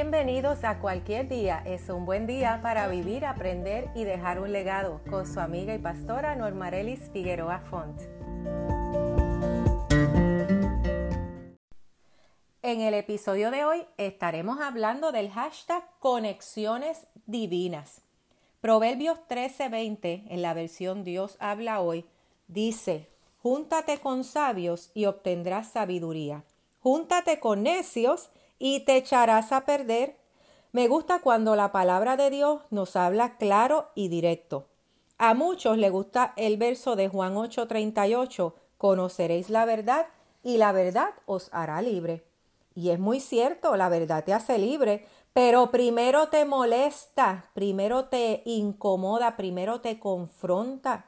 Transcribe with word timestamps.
Bienvenidos 0.00 0.62
a 0.62 0.78
Cualquier 0.78 1.28
Día. 1.28 1.60
Es 1.66 1.88
un 1.88 2.06
buen 2.06 2.28
día 2.28 2.60
para 2.62 2.86
vivir, 2.86 3.26
aprender 3.26 3.90
y 3.96 4.04
dejar 4.04 4.40
un 4.40 4.52
legado 4.52 5.00
con 5.10 5.26
su 5.26 5.40
amiga 5.40 5.74
y 5.74 5.80
pastora 5.80 6.36
Normarelis 6.36 7.10
Figueroa 7.12 7.58
Font. 7.62 8.00
En 12.62 12.80
el 12.80 12.94
episodio 12.94 13.50
de 13.50 13.64
hoy 13.64 13.86
estaremos 13.96 14.60
hablando 14.60 15.10
del 15.10 15.32
hashtag 15.32 15.82
Conexiones 15.98 17.08
Divinas. 17.26 18.02
Proverbios 18.60 19.18
13:20 19.28 20.26
en 20.28 20.42
la 20.42 20.54
versión 20.54 21.02
Dios 21.02 21.36
habla 21.40 21.80
hoy 21.80 22.06
dice, 22.46 23.08
Júntate 23.42 23.98
con 23.98 24.22
sabios 24.22 24.92
y 24.94 25.06
obtendrás 25.06 25.72
sabiduría. 25.72 26.44
Júntate 26.78 27.40
con 27.40 27.64
necios 27.64 28.30
y 28.58 28.80
te 28.80 28.96
echarás 28.96 29.52
a 29.52 29.64
perder. 29.64 30.16
Me 30.72 30.88
gusta 30.88 31.20
cuando 31.20 31.56
la 31.56 31.72
palabra 31.72 32.16
de 32.16 32.30
Dios 32.30 32.62
nos 32.70 32.96
habla 32.96 33.36
claro 33.36 33.88
y 33.94 34.08
directo. 34.08 34.66
A 35.16 35.34
muchos 35.34 35.78
le 35.78 35.90
gusta 35.90 36.32
el 36.36 36.56
verso 36.56 36.94
de 36.94 37.08
Juan 37.08 37.36
8:38, 37.36 38.54
conoceréis 38.76 39.50
la 39.50 39.64
verdad 39.64 40.06
y 40.42 40.58
la 40.58 40.72
verdad 40.72 41.10
os 41.26 41.48
hará 41.52 41.82
libre. 41.82 42.24
Y 42.74 42.90
es 42.90 43.00
muy 43.00 43.18
cierto, 43.18 43.76
la 43.76 43.88
verdad 43.88 44.22
te 44.22 44.32
hace 44.32 44.58
libre, 44.58 45.04
pero 45.32 45.72
primero 45.72 46.28
te 46.28 46.44
molesta, 46.44 47.50
primero 47.54 48.04
te 48.04 48.42
incomoda, 48.44 49.36
primero 49.36 49.80
te 49.80 49.98
confronta. 49.98 51.06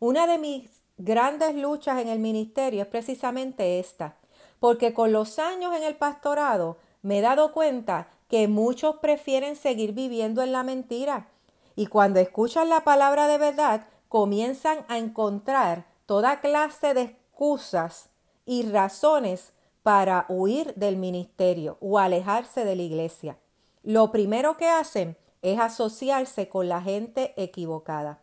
Una 0.00 0.26
de 0.26 0.38
mis 0.38 0.70
grandes 0.98 1.54
luchas 1.54 2.00
en 2.00 2.08
el 2.08 2.18
ministerio 2.18 2.82
es 2.82 2.88
precisamente 2.88 3.78
esta, 3.78 4.16
porque 4.60 4.94
con 4.94 5.12
los 5.12 5.38
años 5.38 5.74
en 5.74 5.82
el 5.82 5.96
pastorado 5.96 6.78
me 7.02 7.18
he 7.18 7.22
dado 7.22 7.52
cuenta 7.52 8.08
que 8.28 8.48
muchos 8.48 8.96
prefieren 8.96 9.56
seguir 9.56 9.92
viviendo 9.92 10.42
en 10.42 10.52
la 10.52 10.62
mentira 10.62 11.28
y 11.76 11.86
cuando 11.86 12.18
escuchan 12.18 12.68
la 12.68 12.82
palabra 12.82 13.28
de 13.28 13.38
verdad 13.38 13.86
comienzan 14.08 14.84
a 14.88 14.98
encontrar 14.98 15.86
toda 16.06 16.40
clase 16.40 16.94
de 16.94 17.02
excusas 17.02 18.08
y 18.46 18.62
razones 18.62 19.52
para 19.82 20.24
huir 20.28 20.74
del 20.74 20.96
ministerio 20.96 21.76
o 21.80 21.98
alejarse 21.98 22.64
de 22.64 22.74
la 22.74 22.82
iglesia. 22.82 23.38
Lo 23.82 24.10
primero 24.10 24.56
que 24.56 24.66
hacen 24.66 25.16
es 25.42 25.60
asociarse 25.60 26.48
con 26.48 26.68
la 26.68 26.80
gente 26.80 27.34
equivocada. 27.36 28.20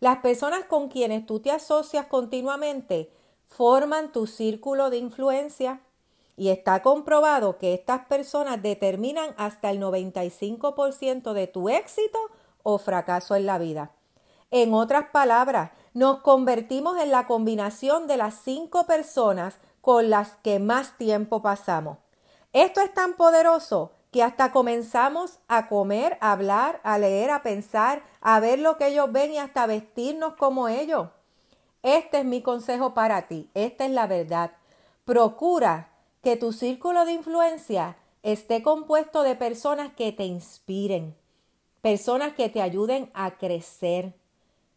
Las 0.00 0.18
personas 0.18 0.64
con 0.66 0.88
quienes 0.88 1.26
tú 1.26 1.40
te 1.40 1.50
asocias 1.50 2.06
continuamente 2.06 3.10
forman 3.56 4.12
tu 4.12 4.26
círculo 4.26 4.90
de 4.90 4.98
influencia 4.98 5.80
y 6.36 6.48
está 6.48 6.82
comprobado 6.82 7.58
que 7.58 7.74
estas 7.74 8.06
personas 8.06 8.62
determinan 8.62 9.34
hasta 9.36 9.70
el 9.70 9.80
95% 9.80 11.32
de 11.32 11.46
tu 11.46 11.68
éxito 11.68 12.18
o 12.62 12.78
fracaso 12.78 13.36
en 13.36 13.46
la 13.46 13.58
vida. 13.58 13.92
En 14.50 14.74
otras 14.74 15.10
palabras, 15.12 15.70
nos 15.94 16.20
convertimos 16.20 17.00
en 17.00 17.10
la 17.10 17.26
combinación 17.26 18.06
de 18.06 18.16
las 18.16 18.34
cinco 18.34 18.86
personas 18.86 19.58
con 19.80 20.10
las 20.10 20.36
que 20.42 20.58
más 20.58 20.96
tiempo 20.96 21.42
pasamos. 21.42 21.98
Esto 22.52 22.80
es 22.80 22.92
tan 22.92 23.14
poderoso 23.14 23.92
que 24.10 24.22
hasta 24.22 24.52
comenzamos 24.52 25.38
a 25.48 25.68
comer, 25.68 26.18
a 26.20 26.32
hablar, 26.32 26.80
a 26.84 26.98
leer, 26.98 27.30
a 27.30 27.42
pensar, 27.42 28.02
a 28.20 28.40
ver 28.40 28.58
lo 28.58 28.76
que 28.76 28.88
ellos 28.88 29.10
ven 29.10 29.32
y 29.32 29.38
hasta 29.38 29.66
vestirnos 29.66 30.34
como 30.34 30.68
ellos. 30.68 31.08
Este 31.82 32.20
es 32.20 32.24
mi 32.24 32.42
consejo 32.42 32.94
para 32.94 33.26
ti, 33.26 33.48
esta 33.54 33.84
es 33.86 33.90
la 33.90 34.06
verdad. 34.06 34.52
Procura 35.04 35.90
que 36.22 36.36
tu 36.36 36.52
círculo 36.52 37.04
de 37.04 37.12
influencia 37.12 37.96
esté 38.22 38.62
compuesto 38.62 39.24
de 39.24 39.34
personas 39.34 39.92
que 39.94 40.12
te 40.12 40.24
inspiren, 40.24 41.16
personas 41.80 42.34
que 42.34 42.48
te 42.48 42.62
ayuden 42.62 43.10
a 43.14 43.32
crecer, 43.32 44.14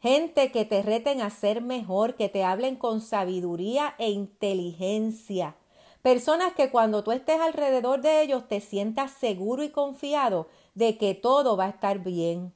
gente 0.00 0.50
que 0.50 0.64
te 0.64 0.82
reten 0.82 1.20
a 1.20 1.30
ser 1.30 1.62
mejor, 1.62 2.16
que 2.16 2.28
te 2.28 2.42
hablen 2.42 2.74
con 2.74 3.00
sabiduría 3.00 3.94
e 3.98 4.10
inteligencia, 4.10 5.54
personas 6.02 6.54
que 6.54 6.70
cuando 6.70 7.04
tú 7.04 7.12
estés 7.12 7.40
alrededor 7.40 8.00
de 8.00 8.22
ellos 8.22 8.48
te 8.48 8.60
sientas 8.60 9.12
seguro 9.12 9.62
y 9.62 9.70
confiado 9.70 10.48
de 10.74 10.98
que 10.98 11.14
todo 11.14 11.56
va 11.56 11.66
a 11.66 11.70
estar 11.70 12.00
bien. 12.00 12.52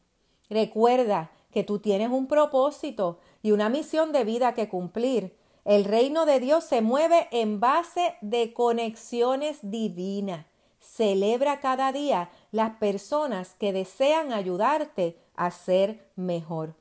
Recuerda 0.50 1.30
que 1.52 1.64
tú 1.64 1.78
tienes 1.78 2.10
un 2.10 2.26
propósito 2.26 3.18
y 3.42 3.52
una 3.52 3.68
misión 3.68 4.12
de 4.12 4.24
vida 4.24 4.54
que 4.54 4.68
cumplir. 4.68 5.36
El 5.64 5.84
reino 5.84 6.26
de 6.26 6.40
Dios 6.40 6.64
se 6.64 6.80
mueve 6.80 7.28
en 7.30 7.60
base 7.60 8.16
de 8.20 8.52
conexiones 8.52 9.58
divinas. 9.62 10.46
Celebra 10.80 11.60
cada 11.60 11.92
día 11.92 12.30
las 12.50 12.72
personas 12.76 13.54
que 13.54 13.72
desean 13.72 14.32
ayudarte 14.32 15.16
a 15.36 15.52
ser 15.52 16.08
mejor. 16.16 16.74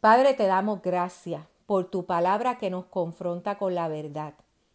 Padre, 0.00 0.34
te 0.34 0.46
damos 0.46 0.80
gracias 0.80 1.42
por 1.66 1.86
tu 1.90 2.06
palabra 2.06 2.58
que 2.58 2.70
nos 2.70 2.84
confronta 2.86 3.58
con 3.58 3.74
la 3.74 3.88
verdad. 3.88 4.34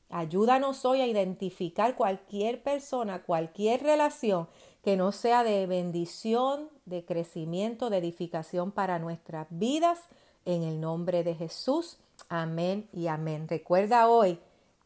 Ayúdanos 0.09 0.83
hoy 0.85 1.01
a 1.01 1.07
identificar 1.07 1.95
cualquier 1.95 2.61
persona, 2.61 3.23
cualquier 3.23 3.81
relación 3.81 4.47
que 4.83 4.97
no 4.97 5.11
sea 5.11 5.43
de 5.43 5.65
bendición, 5.65 6.69
de 6.85 7.05
crecimiento, 7.05 7.89
de 7.89 7.97
edificación 7.97 8.71
para 8.71 8.99
nuestras 8.99 9.47
vidas. 9.49 9.99
En 10.45 10.63
el 10.63 10.81
nombre 10.81 11.23
de 11.23 11.35
Jesús. 11.35 11.97
Amén 12.29 12.87
y 12.91 13.07
amén. 13.07 13.47
Recuerda 13.47 14.09
hoy 14.09 14.39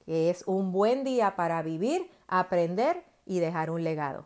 que 0.05 0.29
es 0.29 0.43
un 0.47 0.71
buen 0.71 1.03
día 1.03 1.35
para 1.35 1.61
vivir, 1.61 2.09
aprender 2.27 3.03
y 3.25 3.39
dejar 3.39 3.69
un 3.69 3.83
legado. 3.83 4.25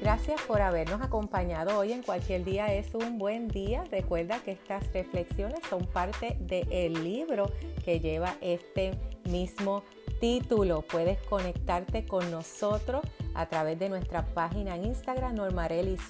Gracias 0.00 0.40
por 0.42 0.60
habernos 0.60 1.00
acompañado 1.02 1.78
hoy 1.78 1.92
en 1.92 2.02
cualquier 2.02 2.42
día 2.42 2.72
es 2.74 2.94
un 2.94 3.18
buen 3.18 3.48
día. 3.48 3.84
Recuerda 3.90 4.40
que 4.40 4.52
estas 4.52 4.90
reflexiones 4.92 5.60
son 5.68 5.86
parte 5.86 6.36
del 6.40 7.04
libro 7.04 7.50
que 7.84 8.00
lleva 8.00 8.34
este 8.40 8.92
mismo 9.24 9.84
título. 10.20 10.82
Puedes 10.82 11.18
conectarte 11.22 12.06
con 12.06 12.30
nosotros 12.30 13.02
a 13.34 13.46
través 13.46 13.78
de 13.78 13.88
nuestra 13.88 14.26
página 14.26 14.76
en 14.76 14.84
Instagram 14.84 15.34
Normarelis 15.34 16.00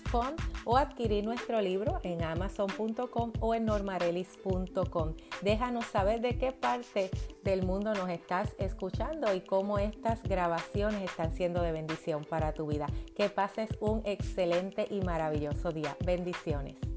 o 0.65 0.77
adquirir 0.77 1.25
nuestro 1.25 1.61
libro 1.61 2.01
en 2.03 2.23
amazon.com 2.23 3.33
o 3.41 3.55
en 3.55 3.65
normarelis.com. 3.65 5.15
Déjanos 5.43 5.87
saber 5.87 6.21
de 6.21 6.37
qué 6.39 6.53
parte 6.53 7.11
del 7.45 7.65
mundo 7.65 7.95
nos 7.95 8.09
estás 8.11 8.55
escuchando 8.59 9.33
y 9.35 9.41
cómo 9.41 9.79
estas 9.79 10.23
grabaciones 10.23 11.03
están 11.03 11.33
siendo 11.33 11.63
de 11.63 11.73
bendición 11.73 12.25
para 12.25 12.53
tu 12.53 12.67
vida. 12.67 12.87
Que 13.17 13.29
pases 13.29 13.71
un 13.81 14.03
excelente 14.05 14.87
y 14.91 15.01
maravilloso 15.01 15.73
día. 15.73 15.97
Bendiciones. 16.05 16.90